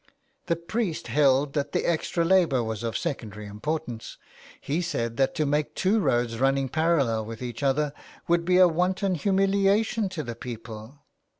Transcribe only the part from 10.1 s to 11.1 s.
the people.